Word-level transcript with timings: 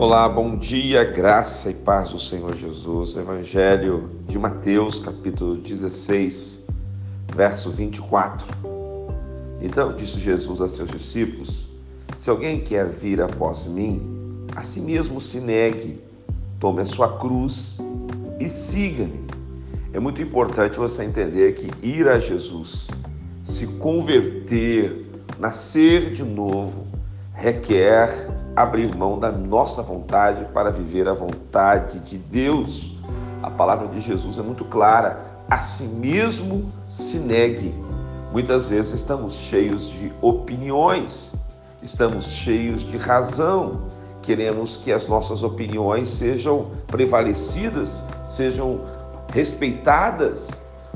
Olá, 0.00 0.26
bom 0.26 0.56
dia, 0.56 1.04
graça 1.04 1.68
e 1.68 1.74
paz 1.74 2.08
do 2.08 2.18
Senhor 2.18 2.56
Jesus. 2.56 3.16
Evangelho 3.16 4.08
de 4.26 4.38
Mateus, 4.38 4.98
capítulo 4.98 5.58
16, 5.58 6.66
verso 7.36 7.70
24. 7.70 8.46
Então 9.60 9.94
disse 9.94 10.18
Jesus 10.18 10.62
a 10.62 10.68
seus 10.68 10.88
discípulos: 10.88 11.68
Se 12.16 12.30
alguém 12.30 12.62
quer 12.62 12.88
vir 12.88 13.20
após 13.20 13.66
mim, 13.66 14.46
a 14.56 14.62
si 14.62 14.80
mesmo 14.80 15.20
se 15.20 15.38
negue, 15.38 16.02
tome 16.58 16.80
a 16.80 16.86
sua 16.86 17.18
cruz 17.18 17.78
e 18.40 18.48
siga-me. 18.48 19.26
É 19.92 20.00
muito 20.00 20.22
importante 20.22 20.78
você 20.78 21.04
entender 21.04 21.52
que 21.56 21.86
ir 21.86 22.08
a 22.08 22.18
Jesus, 22.18 22.88
se 23.44 23.66
converter, 23.66 25.04
nascer 25.38 26.14
de 26.14 26.24
novo, 26.24 26.86
requer 27.34 28.39
abrir 28.54 28.94
mão 28.94 29.18
da 29.18 29.30
nossa 29.30 29.82
vontade 29.82 30.44
para 30.52 30.70
viver 30.70 31.08
a 31.08 31.14
vontade 31.14 32.00
de 32.00 32.18
Deus. 32.18 32.96
A 33.42 33.50
palavra 33.50 33.88
de 33.88 34.00
Jesus 34.00 34.38
é 34.38 34.42
muito 34.42 34.64
clara: 34.64 35.24
a 35.48 35.58
si 35.58 35.84
mesmo 35.84 36.70
se 36.88 37.18
negue. 37.18 37.74
Muitas 38.32 38.68
vezes 38.68 38.92
estamos 38.92 39.34
cheios 39.34 39.90
de 39.90 40.12
opiniões, 40.22 41.32
estamos 41.82 42.26
cheios 42.26 42.82
de 42.82 42.96
razão, 42.96 43.80
queremos 44.22 44.76
que 44.76 44.92
as 44.92 45.06
nossas 45.06 45.42
opiniões 45.42 46.08
sejam 46.08 46.70
prevalecidas, 46.86 48.00
sejam 48.24 48.80
respeitadas, 49.32 50.48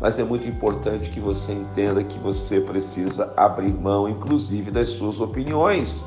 mas 0.00 0.18
é 0.18 0.24
muito 0.24 0.46
importante 0.48 1.10
que 1.10 1.20
você 1.20 1.52
entenda 1.52 2.02
que 2.04 2.18
você 2.18 2.60
precisa 2.60 3.32
abrir 3.36 3.74
mão, 3.74 4.08
inclusive, 4.08 4.70
das 4.70 4.90
suas 4.90 5.20
opiniões. 5.20 6.04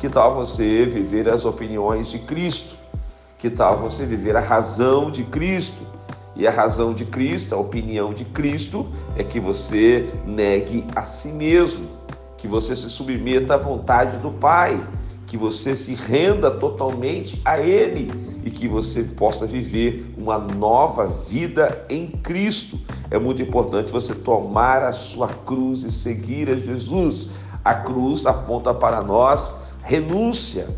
Que 0.00 0.08
tal 0.08 0.34
você 0.34 0.86
viver 0.86 1.28
as 1.28 1.44
opiniões 1.44 2.08
de 2.08 2.18
Cristo? 2.20 2.74
Que 3.36 3.50
tal 3.50 3.76
você 3.76 4.06
viver 4.06 4.34
a 4.34 4.40
razão 4.40 5.10
de 5.10 5.24
Cristo? 5.24 5.86
E 6.34 6.46
a 6.46 6.50
razão 6.50 6.94
de 6.94 7.04
Cristo, 7.04 7.54
a 7.54 7.58
opinião 7.58 8.14
de 8.14 8.24
Cristo, 8.24 8.88
é 9.14 9.22
que 9.22 9.38
você 9.38 10.08
negue 10.24 10.86
a 10.96 11.02
si 11.02 11.32
mesmo, 11.32 11.86
que 12.38 12.48
você 12.48 12.74
se 12.74 12.88
submeta 12.88 13.52
à 13.52 13.56
vontade 13.58 14.16
do 14.16 14.30
Pai, 14.30 14.82
que 15.26 15.36
você 15.36 15.76
se 15.76 15.92
renda 15.92 16.50
totalmente 16.50 17.38
a 17.44 17.60
Ele 17.60 18.10
e 18.42 18.50
que 18.50 18.66
você 18.66 19.02
possa 19.02 19.46
viver 19.46 20.14
uma 20.16 20.38
nova 20.38 21.08
vida 21.28 21.84
em 21.90 22.06
Cristo. 22.06 22.80
É 23.10 23.18
muito 23.18 23.42
importante 23.42 23.92
você 23.92 24.14
tomar 24.14 24.82
a 24.82 24.92
sua 24.92 25.28
cruz 25.28 25.82
e 25.82 25.92
seguir 25.92 26.48
a 26.48 26.56
Jesus. 26.56 27.28
A 27.62 27.74
cruz 27.74 28.24
aponta 28.24 28.72
para 28.72 29.02
nós 29.02 29.68
renúncia. 29.82 30.68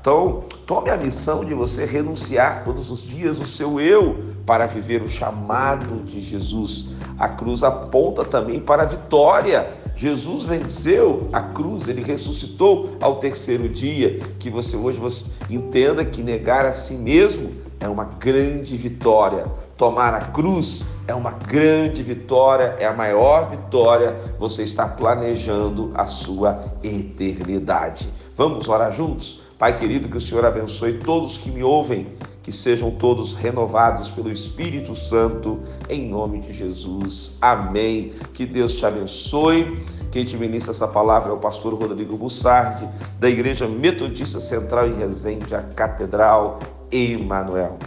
Então, 0.00 0.40
tome 0.66 0.90
a 0.90 0.96
missão 0.98 1.44
de 1.44 1.54
você 1.54 1.86
renunciar 1.86 2.62
todos 2.62 2.90
os 2.90 3.02
dias 3.02 3.38
o 3.38 3.46
seu 3.46 3.80
eu 3.80 4.22
para 4.44 4.66
viver 4.66 5.00
o 5.00 5.08
chamado 5.08 6.02
de 6.04 6.20
Jesus. 6.20 6.88
A 7.18 7.28
cruz 7.28 7.62
aponta 7.62 8.22
também 8.22 8.60
para 8.60 8.82
a 8.82 8.86
vitória. 8.86 9.70
Jesus 9.96 10.44
venceu 10.44 11.28
a 11.32 11.40
cruz, 11.40 11.88
ele 11.88 12.02
ressuscitou 12.02 12.96
ao 13.00 13.16
terceiro 13.16 13.66
dia. 13.66 14.18
Que 14.38 14.50
você 14.50 14.76
hoje 14.76 14.98
você 14.98 15.30
entenda 15.48 16.04
que 16.04 16.22
negar 16.22 16.66
a 16.66 16.72
si 16.72 16.94
mesmo 16.94 17.50
é 17.82 17.88
uma 17.88 18.04
grande 18.04 18.76
vitória. 18.76 19.46
Tomar 19.76 20.14
a 20.14 20.20
cruz 20.20 20.86
é 21.08 21.14
uma 21.14 21.32
grande 21.32 22.00
vitória, 22.02 22.76
é 22.78 22.86
a 22.86 22.92
maior 22.92 23.50
vitória. 23.50 24.16
Você 24.38 24.62
está 24.62 24.86
planejando 24.86 25.90
a 25.94 26.06
sua 26.06 26.72
eternidade. 26.82 28.08
Vamos 28.36 28.68
orar 28.68 28.92
juntos? 28.92 29.40
Pai 29.58 29.76
querido, 29.76 30.08
que 30.08 30.16
o 30.16 30.20
Senhor 30.20 30.44
abençoe 30.44 30.94
todos 30.94 31.36
que 31.36 31.50
me 31.50 31.64
ouvem, 31.64 32.06
que 32.42 32.52
sejam 32.52 32.90
todos 32.92 33.34
renovados 33.34 34.10
pelo 34.10 34.30
Espírito 34.30 34.94
Santo, 34.94 35.60
em 35.88 36.08
nome 36.08 36.40
de 36.40 36.52
Jesus. 36.52 37.36
Amém. 37.40 38.12
Que 38.32 38.46
Deus 38.46 38.76
te 38.76 38.86
abençoe. 38.86 39.84
Quem 40.12 40.26
te 40.26 40.36
ministra 40.36 40.72
essa 40.72 40.86
palavra 40.86 41.30
é 41.30 41.32
o 41.32 41.38
pastor 41.38 41.72
Rodrigo 41.72 42.18
Bussardi, 42.18 42.86
da 43.18 43.30
Igreja 43.30 43.66
Metodista 43.66 44.40
Central 44.40 44.88
em 44.88 44.98
Resende, 44.98 45.54
a 45.54 45.62
Catedral 45.62 46.58
Emanuel. 46.90 47.78